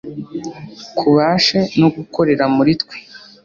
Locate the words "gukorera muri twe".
1.95-2.97